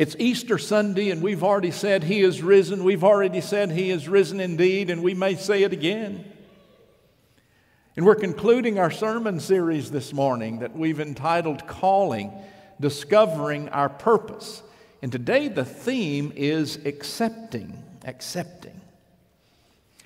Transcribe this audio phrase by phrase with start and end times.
[0.00, 2.84] It's Easter Sunday, and we've already said He is risen.
[2.84, 6.24] We've already said He is risen indeed, and we may say it again.
[7.98, 12.32] And we're concluding our sermon series this morning that we've entitled Calling,
[12.80, 14.62] Discovering Our Purpose.
[15.02, 18.80] And today the theme is accepting, accepting.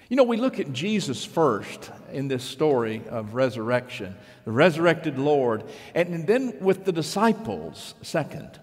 [0.09, 5.63] You know, we look at Jesus first in this story of resurrection, the resurrected Lord,
[5.95, 8.59] and then with the disciples second.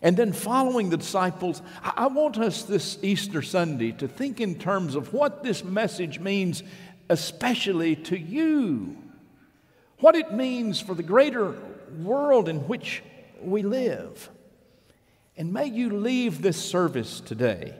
[0.00, 4.94] And then, following the disciples, I want us this Easter Sunday to think in terms
[4.94, 6.62] of what this message means,
[7.08, 8.96] especially to you.
[9.98, 11.56] What it means for the greater
[12.00, 13.02] world in which
[13.42, 14.30] we live.
[15.36, 17.74] And may you leave this service today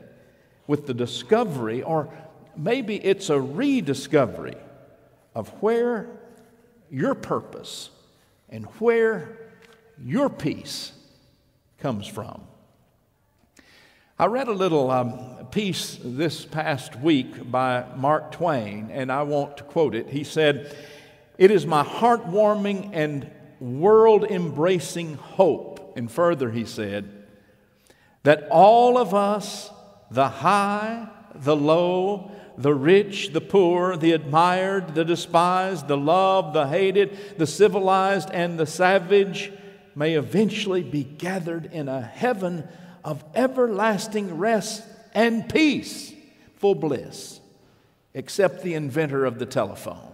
[0.67, 2.13] with the discovery, or
[2.57, 4.57] maybe it's a rediscovery,
[5.35, 6.09] of where
[6.91, 7.91] your purpose
[8.49, 9.39] and where
[10.03, 10.93] your peace
[11.79, 12.43] comes from.
[14.19, 19.59] I read a little um, piece this past week by Mark Twain, and I want
[19.59, 20.09] to quote it.
[20.09, 20.77] He said,
[21.39, 25.97] It is my heartwarming and world embracing hope.
[25.97, 27.27] And further, he said,
[28.25, 29.71] that all of us,
[30.11, 36.67] the high, the low, the rich, the poor, the admired, the despised, the loved, the
[36.67, 39.53] hated, the civilized, and the savage,
[39.99, 42.67] may eventually be gathered in a heaven
[43.05, 46.15] of everlasting rest and peace,
[46.55, 47.41] full bliss,
[48.15, 50.13] except the inventor of the telephone.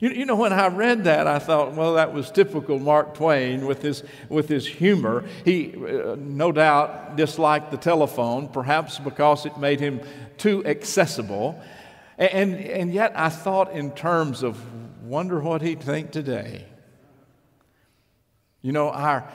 [0.00, 3.64] You, you know, when I read that, I thought, well, that was typical Mark Twain
[3.64, 5.24] with his, with his humor.
[5.44, 10.00] He, uh, no doubt, disliked the telephone, perhaps because it made him
[10.36, 11.60] too accessible.
[12.16, 14.60] And, and yet, I thought in terms of
[15.04, 16.66] wonder what he'd think today.
[18.68, 19.26] You know, our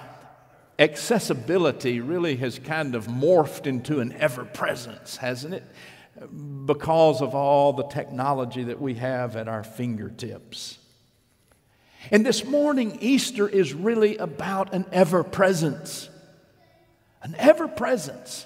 [0.78, 5.64] accessibility really has kind of morphed into an ever presence, hasn't it?
[6.68, 10.78] Because of all the technology that we have at our fingertips.
[12.12, 16.10] And this morning, Easter is really about an ever presence,
[17.24, 18.46] an ever presence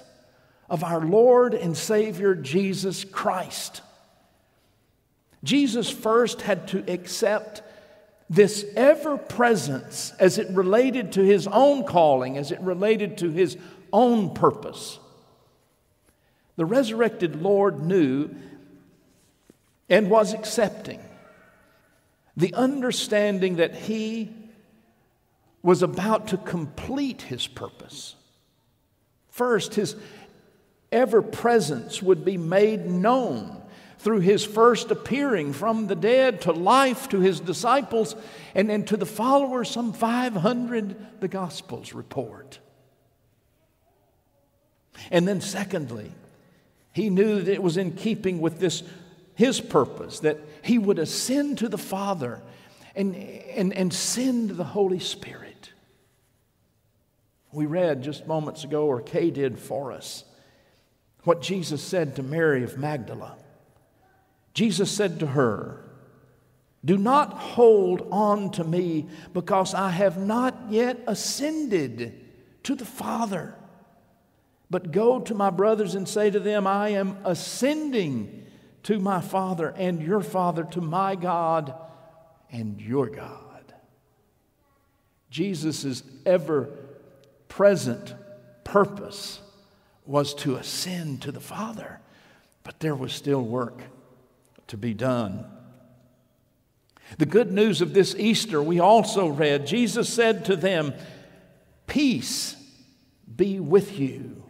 [0.70, 3.82] of our Lord and Savior Jesus Christ.
[5.44, 7.60] Jesus first had to accept
[8.30, 13.56] this ever presence as it related to his own calling, as it related to his
[13.92, 14.98] own purpose.
[16.56, 18.30] The resurrected Lord knew
[19.88, 21.00] and was accepting
[22.36, 24.32] the understanding that he
[25.62, 28.14] was about to complete his purpose.
[29.28, 29.96] First, his
[30.92, 33.60] ever presence would be made known
[33.98, 38.14] through his first appearing from the dead to life to his disciples
[38.54, 42.60] and then to the followers, some 500, the Gospels report.
[45.10, 46.12] And then, secondly,
[46.92, 48.82] he knew that it was in keeping with this,
[49.34, 52.40] his purpose, that he would ascend to the Father
[52.94, 55.72] and, and, and send the Holy Spirit.
[57.52, 60.24] We read just moments ago, or Kay did for us,
[61.24, 63.36] what Jesus said to Mary of Magdala.
[64.58, 65.84] Jesus said to her,
[66.84, 72.24] Do not hold on to me because I have not yet ascended
[72.64, 73.54] to the Father.
[74.68, 78.46] But go to my brothers and say to them, I am ascending
[78.82, 81.72] to my Father and your Father, to my God
[82.50, 83.72] and your God.
[85.30, 86.68] Jesus' ever
[87.46, 88.12] present
[88.64, 89.40] purpose
[90.04, 92.00] was to ascend to the Father,
[92.64, 93.82] but there was still work
[94.68, 95.44] to be done.
[97.16, 100.94] The good news of this Easter, we also read, Jesus said to them,
[101.86, 102.54] Peace
[103.34, 104.42] be with you.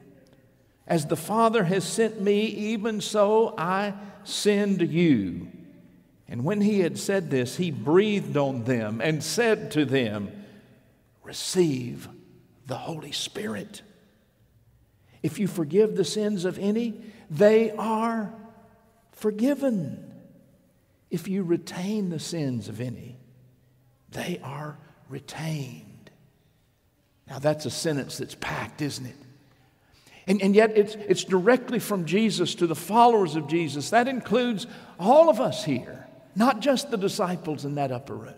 [0.86, 5.48] As the Father has sent me, even so I send you.
[6.26, 10.32] And when he had said this, he breathed on them and said to them,
[11.22, 12.08] Receive
[12.66, 13.82] the Holy Spirit.
[15.22, 17.00] If you forgive the sins of any,
[17.30, 18.32] they are
[19.12, 20.07] forgiven.
[21.10, 23.18] If you retain the sins of any,
[24.10, 24.78] they are
[25.08, 26.10] retained.
[27.28, 29.16] Now, that's a sentence that's packed, isn't it?
[30.26, 33.90] And, and yet, it's, it's directly from Jesus to the followers of Jesus.
[33.90, 34.66] That includes
[34.98, 36.06] all of us here,
[36.36, 38.34] not just the disciples in that upper room.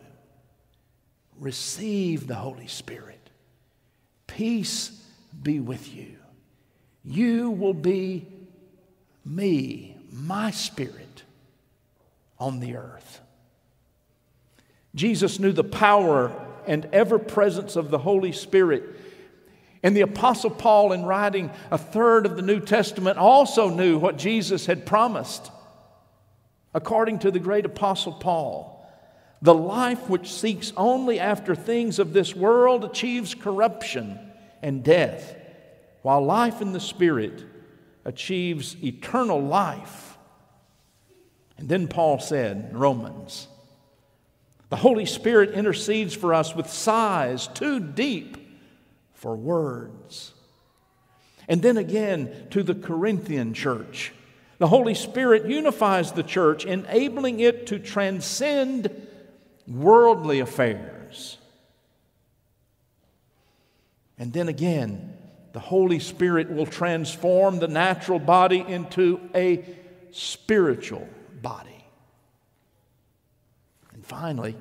[1.38, 3.30] Receive the Holy Spirit.
[4.28, 5.02] Peace
[5.42, 6.16] be with you.
[7.04, 8.26] You will be
[9.24, 11.09] me, my spirit
[12.40, 13.20] on the earth.
[14.94, 16.32] Jesus knew the power
[16.66, 18.82] and ever presence of the Holy Spirit.
[19.82, 24.18] And the Apostle Paul, in writing a third of the New Testament, also knew what
[24.18, 25.50] Jesus had promised.
[26.74, 28.76] According to the great Apostle Paul,
[29.42, 34.18] the life which seeks only after things of this world achieves corruption
[34.62, 35.34] and death,
[36.02, 37.44] while life in the Spirit
[38.04, 40.18] achieves eternal life.
[41.60, 43.46] And then Paul said Romans,
[44.70, 48.38] the Holy Spirit intercedes for us with sighs too deep
[49.12, 50.32] for words.
[51.48, 54.12] And then again to the Corinthian church.
[54.58, 58.90] The Holy Spirit unifies the church, enabling it to transcend
[59.66, 61.36] worldly affairs.
[64.18, 65.14] And then again,
[65.52, 69.64] the Holy Spirit will transform the natural body into a
[70.10, 71.06] spiritual
[71.42, 71.84] body.
[73.92, 74.56] And finally,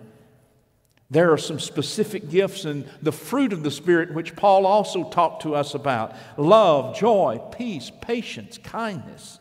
[1.11, 5.41] there are some specific gifts and the fruit of the Spirit which Paul also talked
[5.43, 9.39] to us about love, joy, peace, patience, kindness,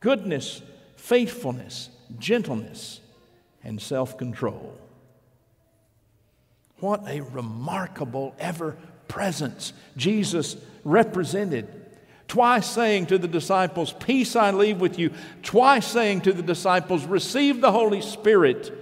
[0.00, 0.60] goodness,
[0.96, 3.00] faithfulness, gentleness,
[3.62, 4.76] and self control.
[6.80, 8.76] What a remarkable ever
[9.06, 11.68] presence Jesus represented.
[12.28, 15.10] Twice saying to the disciples, Peace I leave with you.
[15.42, 18.72] Twice saying to the disciples, Receive the Holy Spirit.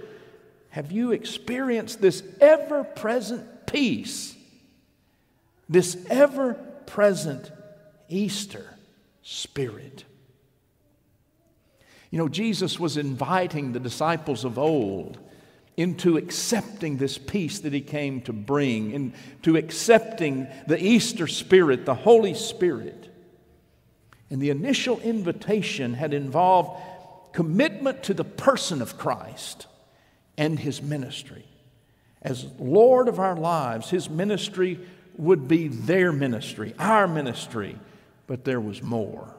[0.69, 4.35] Have you experienced this ever present peace?
[5.69, 6.55] This ever
[6.85, 7.51] present
[8.09, 8.65] Easter
[9.21, 10.05] spirit?
[12.09, 15.19] You know, Jesus was inviting the disciples of old
[15.75, 21.95] into accepting this peace that he came to bring, into accepting the Easter Spirit, the
[21.95, 23.12] Holy Spirit.
[24.29, 26.81] And the initial invitation had involved
[27.33, 29.67] commitment to the person of Christ
[30.37, 31.45] and his ministry.
[32.21, 34.79] As Lord of our lives, his ministry
[35.17, 37.77] would be their ministry, our ministry,
[38.27, 39.35] but there was more.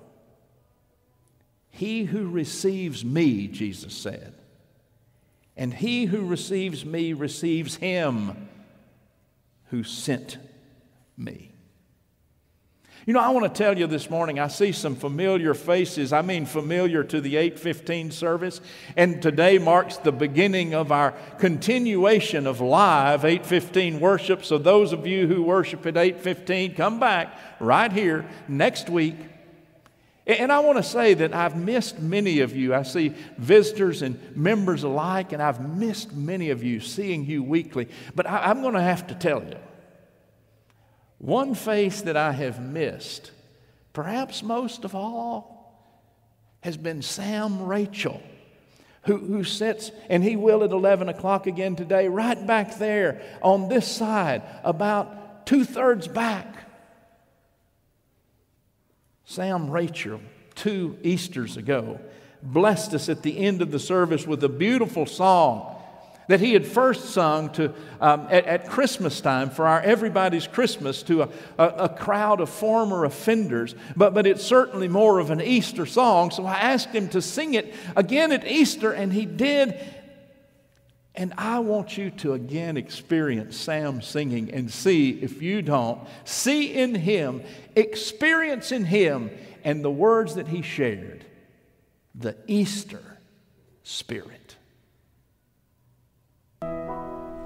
[1.70, 4.34] He who receives me, Jesus said,
[5.56, 8.48] and he who receives me receives him
[9.66, 10.38] who sent
[11.16, 11.53] me.
[13.06, 16.12] You know, I want to tell you this morning, I see some familiar faces.
[16.12, 18.62] I mean, familiar to the 815 service.
[18.96, 24.44] And today marks the beginning of our continuation of live 815 worship.
[24.44, 29.16] So, those of you who worship at 815, come back right here next week
[30.26, 32.74] and I want to say that I've missed many of you.
[32.74, 37.88] I see visitors and members alike, and I've missed many of you seeing you weekly.
[38.14, 39.56] But I, am going to have to tell you
[41.24, 43.30] one face that I have missed,
[43.94, 45.54] perhaps most of all,
[46.60, 48.22] has been Sam Rachel.
[49.04, 53.68] Who, who sits, and he will at 11 o'clock again today, right back there on
[53.68, 56.56] this side, about two thirds back.
[59.26, 60.20] Sam Rachel,
[60.54, 62.00] two Easters ago,
[62.42, 65.73] blessed us at the end of the service with a beautiful song
[66.28, 71.02] that he had first sung to, um, at, at, Christmas time for our Everybody's Christmas
[71.04, 71.28] to a,
[71.58, 76.30] a, a, crowd of former offenders, but, but it's certainly more of an Easter song.
[76.30, 79.78] So I asked him to sing it again at Easter, and he did.
[81.14, 86.00] And I want you to again experience Sam singing and see if you don't.
[86.24, 87.42] See in him,
[87.76, 89.30] experience in him,
[89.62, 91.24] and the words that he shared
[92.14, 93.18] the Easter
[93.82, 94.56] spirit.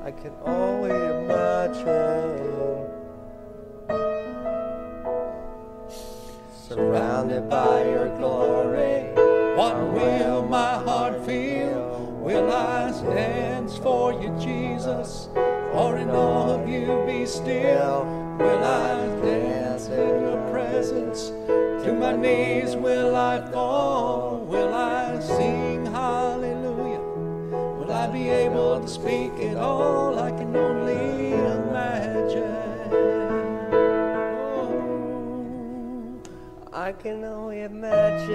[0.09, 1.77] I can only imagine
[6.67, 9.13] surrounded by your glory.
[9.55, 12.07] What will my heart feel?
[12.23, 15.29] Will I dance for you, Jesus?
[15.75, 18.07] Or in all of you be still?
[18.39, 21.29] Will I dance in your presence?
[21.85, 24.38] To my knees will I fall?
[28.89, 30.19] Speak it all?
[30.19, 32.43] I can only imagine.
[34.57, 36.21] Oh,
[36.73, 38.33] I can only imagine.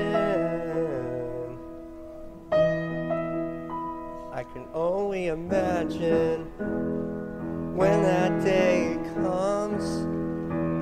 [4.32, 6.46] I can only imagine
[7.76, 9.84] when that day comes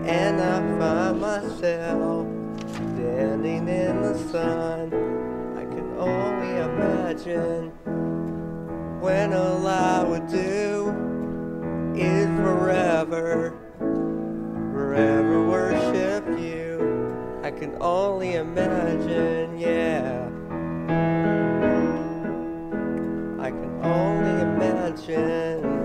[0.06, 2.28] and I find myself
[2.68, 4.94] standing in the sun.
[5.58, 7.72] I can only imagine
[9.02, 10.94] when all I would do
[11.96, 17.42] is forever, forever worship you.
[17.42, 20.28] I can only imagine, yeah.
[23.40, 25.82] I can only imagine.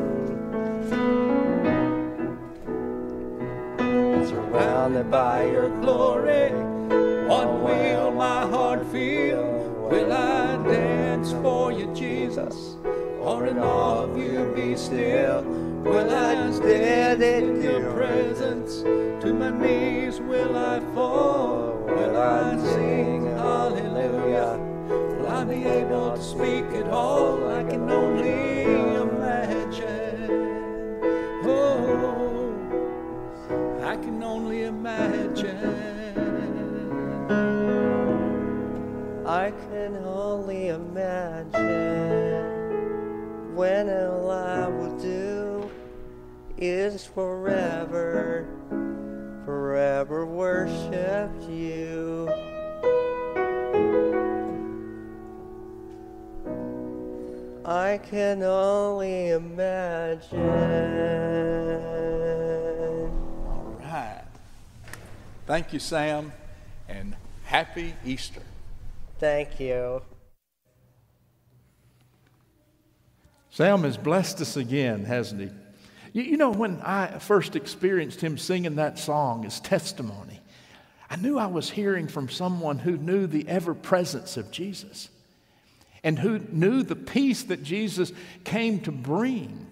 [4.28, 6.50] surrounded by your glory.
[7.28, 9.46] What will my heart feel?
[9.90, 12.75] Will I dance for you, Jesus?
[13.36, 15.42] Or in all of you be still?
[15.42, 18.80] Will I stand in your presence?
[18.80, 21.74] To my knees will I fall?
[21.86, 24.56] Will I sing hallelujah?
[24.88, 27.46] Will I be able to speak at all?
[27.50, 28.62] I can only
[29.04, 30.30] imagine.
[31.44, 32.56] Oh,
[33.82, 35.84] I can only imagine.
[39.26, 42.35] I can only imagine
[43.56, 45.70] when all I will do
[46.58, 48.46] is forever,
[49.46, 52.28] forever worship you.
[57.64, 60.38] I can only imagine.
[63.46, 64.22] All right.
[65.46, 66.30] Thank you, Sam,
[66.90, 68.42] and happy Easter.
[69.18, 70.02] Thank you.
[73.56, 75.48] Sam has blessed us again, hasn't he?
[76.12, 80.42] You, you, know, when I first experienced him singing that song as testimony,
[81.08, 85.08] I knew I was hearing from someone who knew the ever presence of Jesus
[86.04, 88.12] and who knew the peace that Jesus
[88.44, 89.68] came to bring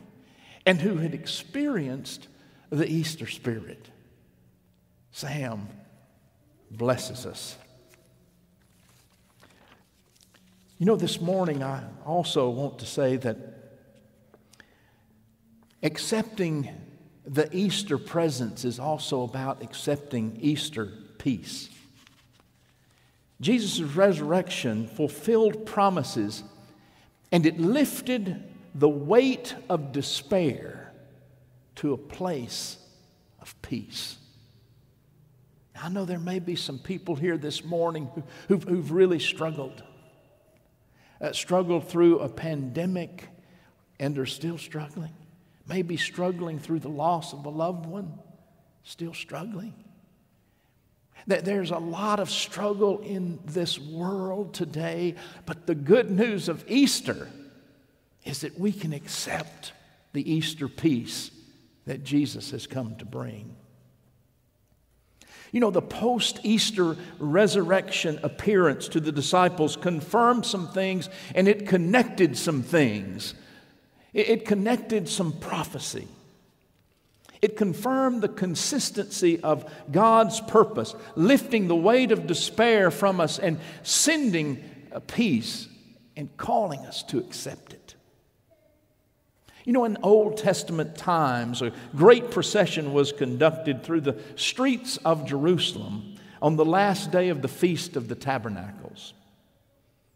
[0.64, 2.28] and who had experienced
[2.70, 3.90] the Easter spirit.
[5.12, 5.68] Sam
[6.70, 7.58] blesses us.
[10.78, 13.53] You know, this morning I also want to say that
[15.84, 16.68] accepting
[17.24, 21.70] the Easter presence is also about accepting Easter peace.
[23.40, 26.42] Jesus' resurrection fulfilled promises
[27.30, 28.42] and it lifted
[28.74, 30.92] the weight of despair
[31.76, 32.78] to a place
[33.40, 34.16] of peace.
[35.80, 38.08] I know there may be some people here this morning
[38.48, 39.82] who've, who've really struggled,
[41.20, 43.28] uh, struggled through a pandemic
[43.98, 45.12] and are still struggling,
[45.66, 48.18] maybe struggling through the loss of a loved one,
[48.82, 49.74] still struggling.
[51.26, 55.14] That there's a lot of struggle in this world today,
[55.46, 57.28] but the good news of Easter
[58.24, 59.72] is that we can accept
[60.12, 61.30] the Easter peace
[61.86, 63.56] that Jesus has come to bring.
[65.52, 71.68] You know, the post Easter resurrection appearance to the disciples confirmed some things and it
[71.68, 73.34] connected some things.
[74.14, 76.06] It connected some prophecy.
[77.42, 83.58] It confirmed the consistency of God's purpose, lifting the weight of despair from us and
[83.82, 85.68] sending a peace
[86.16, 87.94] and calling us to accept it.
[89.64, 95.26] You know, in Old Testament times, a great procession was conducted through the streets of
[95.26, 98.83] Jerusalem on the last day of the Feast of the Tabernacles.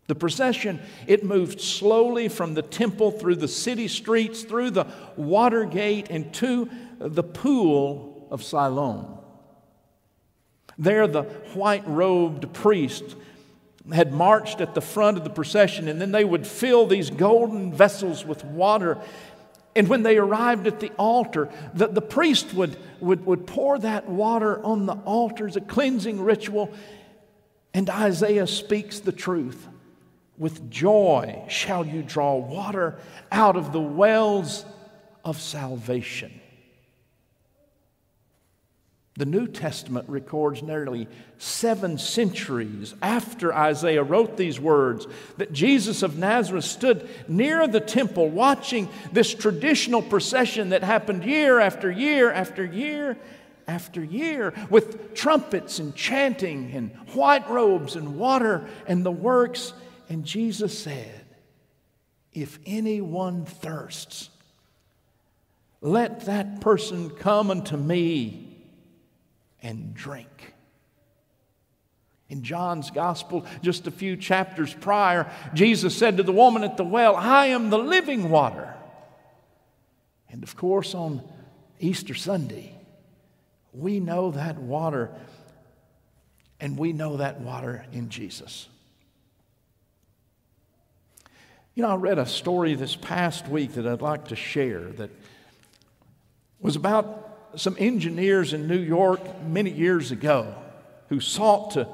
[0.09, 4.87] The procession, it moved slowly from the temple through the city streets, through the
[5.17, 9.19] water gate, and to the pool of Siloam.
[10.79, 13.17] There, the white robed priest
[13.93, 17.73] had marched at the front of the procession, and then they would fill these golden
[17.73, 18.97] vessels with water.
[19.77, 24.09] And when they arrived at the altar, the, the priest would, would, would pour that
[24.09, 26.73] water on the altar as a cleansing ritual.
[27.75, 29.69] And Isaiah speaks the truth.
[30.39, 32.99] With joy shall you draw water
[33.31, 34.65] out of the wells
[35.25, 36.41] of salvation.
[39.19, 46.17] The New Testament records nearly seven centuries after Isaiah wrote these words that Jesus of
[46.17, 52.65] Nazareth stood near the temple watching this traditional procession that happened year after year after
[52.65, 53.19] year
[53.67, 59.73] after year with trumpets and chanting and white robes and water and the works.
[60.09, 61.25] And Jesus said,
[62.33, 64.31] If anyone thirsts,
[65.81, 68.57] let that person come unto me
[69.63, 70.55] and drink.
[72.29, 76.85] In John's gospel, just a few chapters prior, Jesus said to the woman at the
[76.85, 78.75] well, I am the living water.
[80.31, 81.23] And of course, on
[81.81, 82.75] Easter Sunday,
[83.73, 85.11] we know that water,
[86.61, 88.69] and we know that water in Jesus.
[91.79, 95.11] You know, I read a story this past week that I'd like to share that
[96.59, 100.57] was about some engineers in New York many years ago
[101.09, 101.87] who sought to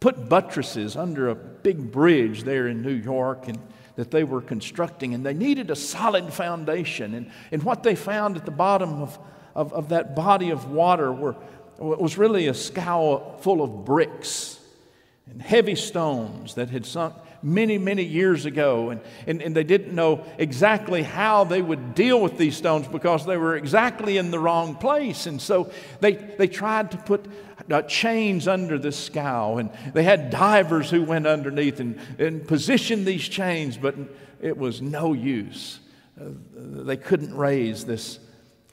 [0.00, 3.58] put buttresses under a big bridge there in New York and
[3.96, 7.14] that they were constructing, and they needed a solid foundation.
[7.14, 9.18] And, and what they found at the bottom of,
[9.54, 11.36] of, of that body of water were,
[11.78, 14.60] was really a scow full of bricks
[15.26, 18.90] and heavy stones that had sunk many, many years ago.
[18.90, 23.26] And, and, and they didn't know exactly how they would deal with these stones because
[23.26, 25.26] they were exactly in the wrong place.
[25.26, 27.26] And so they, they tried to put
[27.70, 33.06] uh, chains under the scow, and they had divers who went underneath and, and positioned
[33.06, 33.94] these chains, but
[34.40, 35.80] it was no use.
[36.20, 38.18] Uh, they couldn't raise this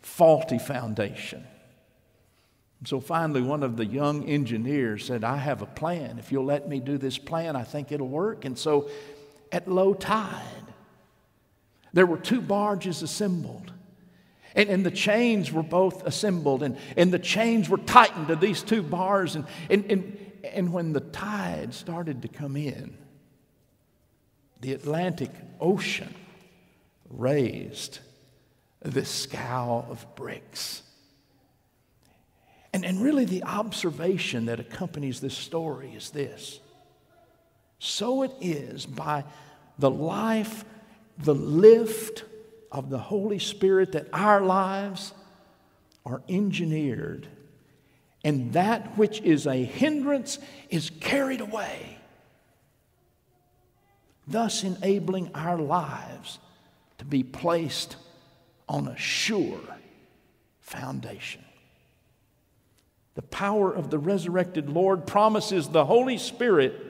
[0.02, 1.46] faulty foundation.
[2.86, 6.20] So finally, one of the young engineers said, I have a plan.
[6.20, 8.46] If you'll let me do this plan, I think it'll work.
[8.46, 8.90] And so
[9.52, 10.42] at low tide,
[11.94, 13.72] there were two barges assembled.
[14.54, 18.62] And, and the chains were both assembled, and, and the chains were tightened to these
[18.62, 19.36] two bars.
[19.36, 22.98] And, and, and, and when the tide started to come in,
[24.62, 26.14] the Atlantic Ocean
[27.10, 28.00] raised
[28.82, 30.84] this scow of bricks.
[32.76, 36.60] And, and really, the observation that accompanies this story is this
[37.80, 39.24] so it is by
[39.80, 40.66] the life,
[41.18, 42.26] the lift
[42.74, 45.14] of the Holy Spirit that our lives
[46.06, 47.30] are engineered,
[48.26, 50.38] and that which is a hindrance
[50.70, 51.98] is carried away,
[54.28, 56.40] thus enabling our lives
[56.98, 57.96] to be placed
[58.68, 59.62] on a sure
[60.60, 61.45] foundation.
[63.16, 66.86] The power of the resurrected Lord promises the Holy Spirit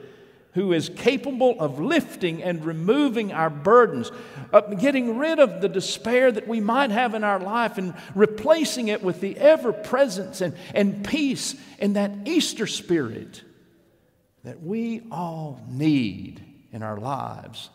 [0.56, 4.10] who is capable of lifting and removing our burdens,
[4.54, 8.88] of getting rid of the despair that we might have in our life and replacing
[8.88, 13.42] it with the ever presence and, and peace and that Easter spirit
[14.44, 16.42] that we all need
[16.72, 17.68] in our lives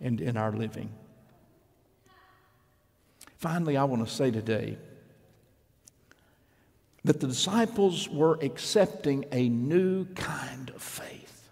[0.00, 0.90] and in our living.
[3.36, 4.78] Finally, I want to say today
[7.04, 11.50] that the disciples were accepting a new kind of faith.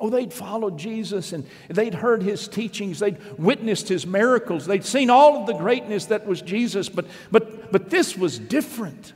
[0.00, 5.10] Oh, they'd followed Jesus and they'd heard his teachings, they'd witnessed his miracles, they'd seen
[5.10, 9.12] all of the greatness that was Jesus, but, but, but this was different.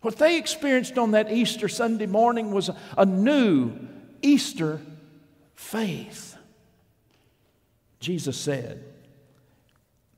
[0.00, 3.72] What they experienced on that Easter Sunday morning was a, a new
[4.22, 4.80] Easter
[5.54, 6.36] faith.
[8.00, 8.84] Jesus said,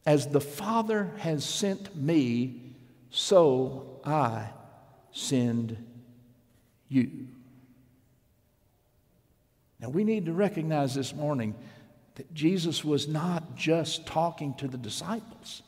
[0.07, 2.68] As the Father has sent me,
[3.11, 4.49] so I
[5.13, 5.77] send
[6.89, 7.29] you.
[9.81, 11.55] Now, we need to recognize this morning
[12.17, 15.63] that Jesus was not just talking to the disciples,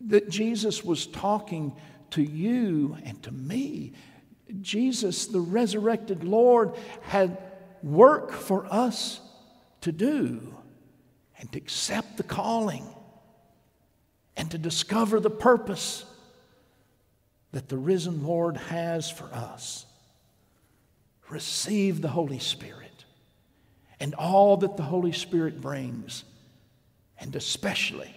[0.00, 1.74] that Jesus was talking
[2.10, 3.92] to you and to me.
[4.60, 7.36] Jesus, the resurrected Lord, had
[7.82, 9.20] work for us
[9.80, 10.54] to do
[11.38, 12.86] and to accept the calling
[14.38, 16.04] and to discover the purpose
[17.50, 19.84] that the risen Lord has for us.
[21.28, 23.04] Receive the Holy Spirit
[24.00, 26.22] and all that the Holy Spirit brings,
[27.18, 28.14] and especially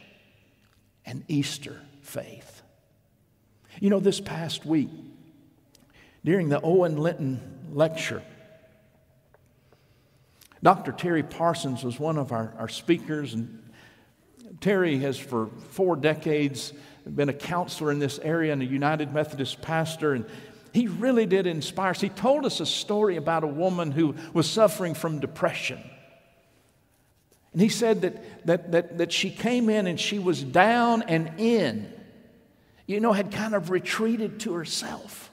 [1.07, 2.61] an Easter faith.
[3.79, 4.89] You know, this past week,
[6.23, 7.41] during the Owen Linton
[7.73, 8.21] lecture,
[10.61, 10.91] Dr.
[10.91, 13.60] Terry Parsons was one of our, our speakers, and
[14.61, 16.71] Terry has, for four decades,
[17.03, 20.13] been a counselor in this area and a United Methodist pastor.
[20.13, 20.25] And
[20.71, 21.99] he really did inspire us.
[21.99, 25.79] He told us a story about a woman who was suffering from depression.
[27.53, 31.39] And he said that, that, that, that she came in and she was down and
[31.39, 31.91] in,
[32.85, 35.31] you know, had kind of retreated to herself.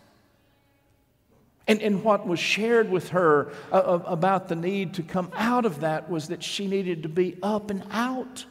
[1.69, 5.81] And, and what was shared with her uh, about the need to come out of
[5.81, 8.47] that was that she needed to be up and out.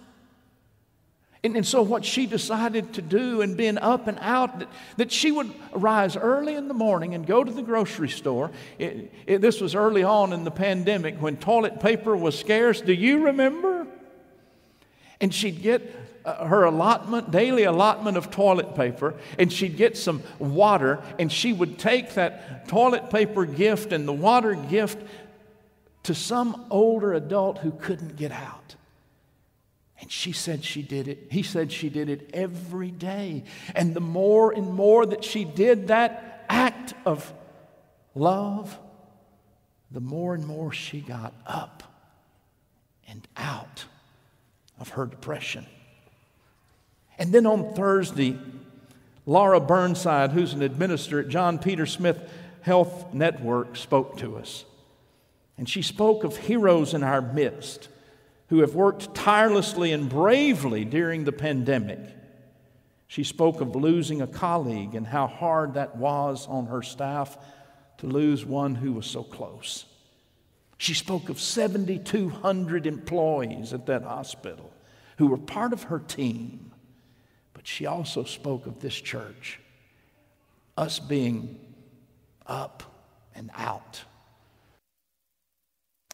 [1.47, 5.11] And, and, so, what she decided to do, and being up and out, that, that
[5.13, 8.51] she would rise early in the morning and go to the grocery store.
[8.77, 12.81] It, it, this was early on in the pandemic when toilet paper was scarce.
[12.81, 13.87] Do you remember?
[15.21, 15.89] And she'd get
[16.25, 21.53] uh, her allotment, daily allotment of toilet paper, and she'd get some water, and she
[21.53, 25.01] would take that toilet paper gift and the water gift
[26.03, 28.56] to some older adult who couldn't get out.
[29.99, 31.27] And she said she did it.
[31.31, 33.43] He said she did it every day.
[33.75, 37.33] And the more and more that she did that act of
[38.13, 38.77] love,
[39.91, 41.83] the more and more she got up
[43.07, 43.85] and out
[44.79, 45.65] of her depression.
[47.17, 48.37] And then on Thursday,
[49.25, 52.29] Laura Burnside, who's an administrator at John Peter Smith
[52.61, 54.65] Health Network, spoke to us.
[55.57, 57.89] And she spoke of heroes in our midst
[58.49, 61.99] who have worked tirelessly and bravely during the pandemic
[63.07, 67.37] She spoke of losing a colleague and how hard that was on her staff
[67.99, 69.85] to lose one who was so close.
[70.77, 74.71] She spoke of 7,200 employees at that hospital
[75.17, 76.71] who were part of her team.
[77.53, 79.59] But she also spoke of this church,
[80.77, 81.59] us being
[82.45, 82.83] up
[83.33, 84.01] and out.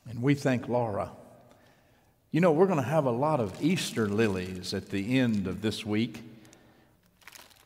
[0.09, 1.11] And we thank Laura.
[2.33, 5.61] You know, we're going to have a lot of Easter lilies at the end of
[5.61, 6.19] this week.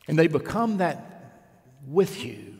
[0.06, 1.46] And they become that
[1.86, 2.56] with you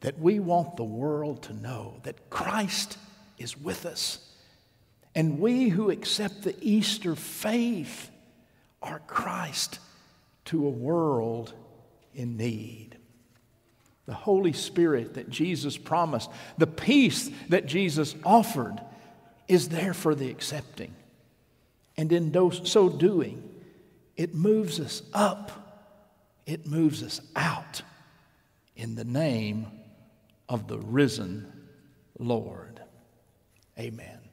[0.00, 2.98] that we want the world to know that Christ
[3.38, 4.18] is with us.
[5.14, 8.10] And we who accept the Easter faith
[8.82, 9.78] are Christ
[10.46, 11.54] to a world
[12.16, 12.96] in need.
[14.06, 18.80] The Holy Spirit that Jesus promised, the peace that Jesus offered,
[19.48, 20.94] is there for the accepting.
[21.96, 22.30] And in
[22.68, 23.42] so doing,
[24.16, 25.66] it moves us up
[26.46, 27.82] it moves us out
[28.76, 29.66] in the name
[30.48, 31.52] of the risen
[32.18, 32.80] Lord.
[33.78, 34.25] Amen.